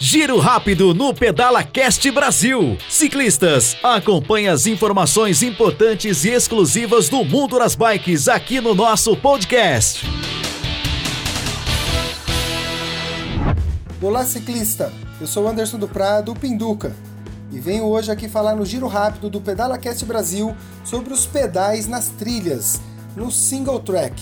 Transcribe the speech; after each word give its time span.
Giro 0.00 0.38
rápido 0.38 0.94
no 0.94 1.12
Pedala 1.12 1.64
Cast 1.64 2.08
Brasil. 2.12 2.78
Ciclistas, 2.88 3.76
acompanhe 3.82 4.46
as 4.46 4.64
informações 4.64 5.42
importantes 5.42 6.24
e 6.24 6.28
exclusivas 6.28 7.08
do 7.08 7.24
mundo 7.24 7.58
das 7.58 7.74
bikes 7.74 8.28
aqui 8.28 8.60
no 8.60 8.76
nosso 8.76 9.16
podcast. 9.16 10.06
Olá, 14.00 14.24
ciclista. 14.24 14.92
Eu 15.20 15.26
sou 15.26 15.48
Anderson 15.48 15.78
do 15.78 15.88
Prado, 15.88 16.32
Pinduca, 16.32 16.94
e 17.50 17.58
venho 17.58 17.84
hoje 17.84 18.12
aqui 18.12 18.28
falar 18.28 18.54
no 18.54 18.64
giro 18.64 18.86
rápido 18.86 19.28
do 19.28 19.40
Pedala 19.40 19.78
Cast 19.78 20.04
Brasil 20.04 20.54
sobre 20.84 21.12
os 21.12 21.26
pedais 21.26 21.88
nas 21.88 22.08
trilhas, 22.10 22.80
no 23.16 23.32
single 23.32 23.80
track. 23.80 24.14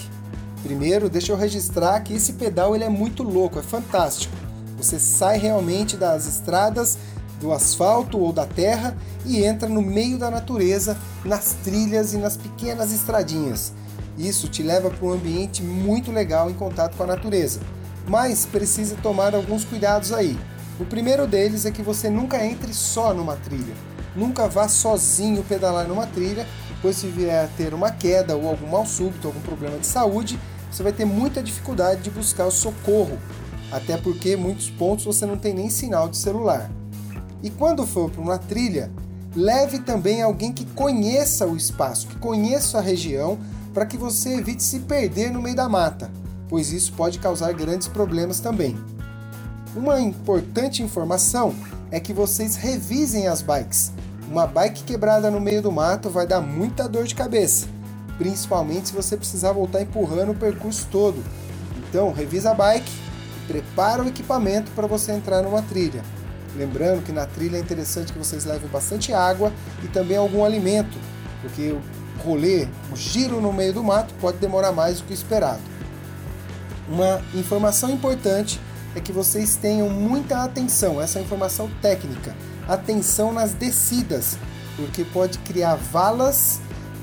Primeiro, 0.62 1.11
deixa 1.11 1.32
eu 1.32 1.36
registrar 1.36 2.00
que 2.00 2.14
esse 2.14 2.32
pedal 2.32 2.74
ele 2.74 2.84
é 2.84 2.88
muito 2.88 3.22
louco, 3.22 3.58
é 3.58 3.62
fantástico. 3.62 4.45
Você 4.77 4.98
sai 4.98 5.38
realmente 5.38 5.96
das 5.96 6.27
estradas, 6.27 6.98
do 7.40 7.53
asfalto 7.53 8.18
ou 8.18 8.32
da 8.32 8.46
terra 8.46 8.96
e 9.25 9.44
entra 9.44 9.68
no 9.68 9.82
meio 9.82 10.18
da 10.18 10.30
natureza, 10.30 10.96
nas 11.25 11.54
trilhas 11.64 12.12
e 12.14 12.18
nas 12.18 12.36
pequenas 12.36 12.93
estradinhas. 12.93 13.72
Isso 14.18 14.49
te 14.49 14.62
leva 14.62 14.90
para 14.90 15.07
um 15.07 15.12
ambiente 15.12 15.62
muito 15.62 16.11
legal 16.11 16.50
em 16.50 16.54
contato 16.54 16.96
com 16.96 17.02
a 17.02 17.07
natureza. 17.07 17.61
Mas 18.08 18.46
precisa 18.46 18.96
tomar 19.02 19.35
alguns 19.35 19.64
cuidados 19.64 20.12
aí. 20.12 20.39
O 20.79 20.85
primeiro 20.85 21.27
deles 21.27 21.66
é 21.66 21.71
que 21.71 21.82
você 21.82 22.08
nunca 22.08 22.44
entre 22.44 22.72
só 22.72 23.13
numa 23.13 23.36
trilha. 23.36 23.74
Nunca 24.14 24.49
vá 24.49 24.68
sozinho 24.68 25.43
pedalar 25.43 25.86
numa 25.86 26.07
trilha, 26.07 26.46
pois 26.80 26.96
se 26.96 27.07
vier 27.07 27.44
a 27.44 27.49
ter 27.49 27.74
uma 27.74 27.90
queda 27.90 28.36
ou 28.36 28.49
algum 28.49 28.68
mal 28.68 28.86
súbito, 28.86 29.27
algum 29.27 29.40
problema 29.40 29.79
de 29.79 29.86
saúde, 29.86 30.38
você 30.71 30.82
vai 30.82 30.93
ter 30.93 31.04
muita 31.04 31.43
dificuldade 31.43 32.02
de 32.02 32.11
buscar 32.11 32.47
o 32.47 32.50
socorro 32.50 33.19
até 33.70 33.97
porque 33.97 34.36
muitos 34.36 34.70
pontos 34.70 35.05
você 35.05 35.27
não 35.27 35.36
tem 35.36 35.55
nem 35.55 35.70
sinal 35.70 36.08
de 36.08 36.16
celular. 36.16 36.70
E 37.42 37.50
quando 37.50 37.86
for 37.86 38.11
para 38.11 38.22
uma 38.22 38.38
trilha, 38.38 38.91
leve 39.34 39.80
também 39.80 40.22
alguém 40.22 40.52
que 40.52 40.64
conheça 40.64 41.46
o 41.46 41.56
espaço, 41.56 42.06
que 42.06 42.18
conheça 42.18 42.78
a 42.78 42.82
região, 42.82 43.38
para 43.74 43.84
que 43.84 43.98
você 43.98 44.34
evite 44.34 44.62
se 44.62 44.80
perder 44.80 45.30
no 45.30 45.42
meio 45.42 45.54
da 45.54 45.68
mata, 45.68 46.10
pois 46.48 46.72
isso 46.72 46.92
pode 46.94 47.18
causar 47.18 47.52
grandes 47.52 47.88
problemas 47.88 48.41
também. 48.41 48.76
Uma 49.74 50.00
importante 50.00 50.82
informação 50.82 51.54
é 51.91 52.00
que 52.00 52.12
vocês 52.12 52.56
revisem 52.56 53.28
as 53.28 53.42
bikes. 53.42 53.92
Uma 54.30 54.46
bike 54.46 54.82
quebrada 54.82 55.30
no 55.30 55.41
meio 55.41 55.60
do 55.60 55.70
mato 55.70 56.08
vai 56.08 56.26
dar 56.26 56.41
muita 56.41 56.88
dor 56.88 57.04
de 57.04 57.14
cabeça, 57.14 57.66
principalmente 58.16 58.88
se 58.88 58.94
você 58.94 59.16
precisar 59.16 59.52
voltar 59.52 59.82
empurrando 59.82 60.32
o 60.32 60.34
percurso 60.34 60.88
todo. 60.91 61.22
Então, 61.88 62.12
revisa 62.12 62.52
a 62.52 62.54
bike 62.54 63.05
prepara 63.47 64.02
o 64.02 64.08
equipamento 64.08 64.70
para 64.72 64.86
você 64.86 65.12
entrar 65.12 65.42
numa 65.42 65.62
trilha. 65.62 66.02
Lembrando 66.56 67.05
que 67.05 67.12
na 67.12 67.27
trilha 67.27 67.56
é 67.56 67.61
interessante 67.61 68.12
que 68.12 68.19
vocês 68.19 68.44
levem 68.44 68.69
bastante 68.69 69.12
água 69.12 69.53
e 69.83 69.88
também 69.88 70.16
algum 70.16 70.44
alimento, 70.44 70.97
porque 71.42 71.70
o 71.72 71.83
rolê, 72.22 72.66
o 72.91 72.97
giro 72.97 73.41
no 73.41 73.53
meio 73.53 73.75
do 73.75 73.84
mato 73.84 74.14
pode 74.20 74.38
demorar 74.38 74.72
mais 74.72 74.98
do 74.98 75.05
que 75.05 75.12
o 75.12 75.14
esperado. 75.14 75.61
Uma 76.88 77.20
informação 77.34 77.91
importante 77.91 78.61
é 78.94 79.00
que 79.00 79.12
vocês 79.12 79.56
tenham 79.56 79.91
muita 79.91 80.42
atenção, 80.42 81.00
essa 81.00 81.20
informação 81.20 81.70
técnica, 81.83 82.34
atenção 82.66 83.33
nas 83.33 83.53
descidas, 83.53 84.38
porque 84.77 85.05
pode 85.05 85.38
criar 85.41 85.75
valas 85.75 86.60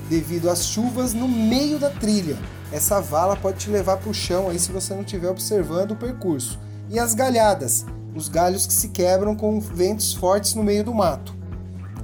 devido 0.08 0.50
às 0.50 0.66
chuvas 0.66 1.14
no 1.14 1.28
meio 1.28 1.78
da 1.78 1.90
trilha 1.90 2.36
essa 2.74 3.00
vala 3.00 3.36
pode 3.36 3.58
te 3.58 3.70
levar 3.70 3.98
para 3.98 4.10
o 4.10 4.14
chão 4.14 4.50
aí 4.50 4.58
se 4.58 4.72
você 4.72 4.92
não 4.94 5.02
estiver 5.02 5.28
observando 5.28 5.92
o 5.92 5.96
percurso. 5.96 6.58
E 6.90 6.98
as 6.98 7.14
galhadas, 7.14 7.86
os 8.16 8.28
galhos 8.28 8.66
que 8.66 8.72
se 8.72 8.88
quebram 8.88 9.36
com 9.36 9.60
ventos 9.60 10.12
fortes 10.12 10.56
no 10.56 10.64
meio 10.64 10.82
do 10.82 10.92
mato. 10.92 11.36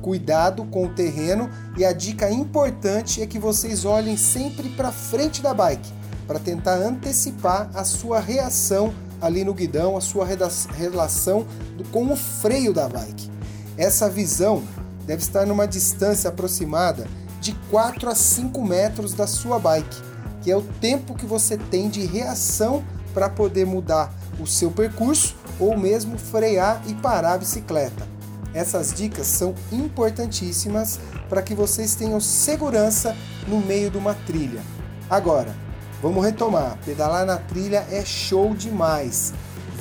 Cuidado 0.00 0.64
com 0.66 0.86
o 0.86 0.94
terreno 0.94 1.50
e 1.76 1.84
a 1.84 1.92
dica 1.92 2.30
importante 2.30 3.20
é 3.20 3.26
que 3.26 3.36
vocês 3.36 3.84
olhem 3.84 4.16
sempre 4.16 4.68
para 4.68 4.92
frente 4.92 5.42
da 5.42 5.52
bike 5.52 5.92
para 6.24 6.38
tentar 6.38 6.76
antecipar 6.76 7.68
a 7.74 7.82
sua 7.82 8.20
reação 8.20 8.94
ali 9.20 9.42
no 9.42 9.52
guidão, 9.52 9.96
a 9.96 10.00
sua 10.00 10.24
relação 10.24 11.48
com 11.90 12.12
o 12.12 12.16
freio 12.16 12.72
da 12.72 12.88
bike. 12.88 13.28
Essa 13.76 14.08
visão 14.08 14.62
deve 15.04 15.20
estar 15.20 15.44
numa 15.44 15.66
distância 15.66 16.30
aproximada 16.30 17.08
de 17.40 17.54
4 17.72 18.08
a 18.08 18.14
5 18.14 18.64
metros 18.64 19.14
da 19.14 19.26
sua 19.26 19.58
bike 19.58 20.09
que 20.42 20.50
é 20.50 20.56
o 20.56 20.62
tempo 20.62 21.14
que 21.14 21.26
você 21.26 21.56
tem 21.56 21.88
de 21.88 22.04
reação 22.04 22.82
para 23.12 23.28
poder 23.28 23.66
mudar 23.66 24.12
o 24.38 24.46
seu 24.46 24.70
percurso 24.70 25.36
ou 25.58 25.76
mesmo 25.76 26.18
frear 26.18 26.82
e 26.86 26.94
parar 26.94 27.34
a 27.34 27.38
bicicleta. 27.38 28.08
Essas 28.52 28.92
dicas 28.92 29.26
são 29.26 29.54
importantíssimas 29.70 30.98
para 31.28 31.42
que 31.42 31.54
vocês 31.54 31.94
tenham 31.94 32.20
segurança 32.20 33.16
no 33.46 33.60
meio 33.60 33.90
de 33.90 33.98
uma 33.98 34.14
trilha. 34.14 34.60
Agora, 35.08 35.54
vamos 36.02 36.24
retomar. 36.24 36.76
Pedalar 36.84 37.24
na 37.24 37.36
trilha 37.36 37.86
é 37.90 38.04
show 38.04 38.54
demais. 38.54 39.32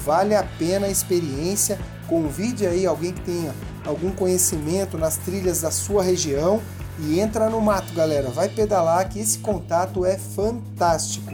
Vale 0.03 0.35
a 0.35 0.43
pena 0.43 0.85
a 0.85 0.89
experiência. 0.89 1.79
Convide 2.07 2.67
aí 2.67 2.85
alguém 2.85 3.13
que 3.13 3.21
tenha 3.21 3.53
algum 3.85 4.11
conhecimento 4.11 4.97
nas 4.97 5.17
trilhas 5.17 5.61
da 5.61 5.71
sua 5.71 6.03
região 6.03 6.61
e 7.01 7.19
entra 7.19 7.49
no 7.49 7.61
mato, 7.61 7.93
galera. 7.93 8.29
Vai 8.29 8.49
pedalar 8.49 9.07
que 9.09 9.19
esse 9.19 9.39
contato 9.39 10.05
é 10.05 10.17
fantástico. 10.17 11.33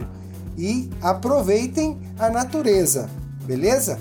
E 0.56 0.88
aproveitem 1.02 1.98
a 2.18 2.30
natureza, 2.30 3.10
beleza? 3.44 3.98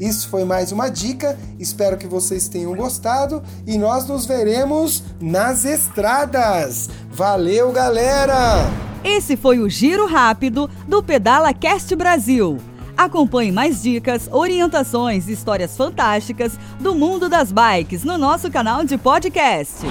Isso 0.00 0.28
foi 0.28 0.44
mais 0.44 0.70
uma 0.70 0.88
dica. 0.88 1.38
Espero 1.58 1.96
que 1.96 2.06
vocês 2.06 2.48
tenham 2.48 2.74
gostado 2.74 3.42
e 3.66 3.76
nós 3.76 4.06
nos 4.06 4.26
veremos 4.26 5.02
nas 5.20 5.64
estradas. 5.64 6.88
Valeu, 7.10 7.72
galera! 7.72 8.64
Esse 9.02 9.36
foi 9.36 9.58
o 9.58 9.68
giro 9.68 10.06
rápido 10.06 10.70
do 10.86 11.02
Pedala 11.02 11.52
Cast 11.52 11.94
Brasil. 11.96 12.58
Acompanhe 12.96 13.52
mais 13.52 13.82
dicas, 13.82 14.28
orientações 14.30 15.28
e 15.28 15.32
histórias 15.32 15.76
fantásticas 15.76 16.58
do 16.80 16.94
mundo 16.94 17.28
das 17.28 17.52
bikes 17.52 18.02
no 18.02 18.18
nosso 18.18 18.50
canal 18.50 18.84
de 18.84 18.98
podcast. 18.98 19.86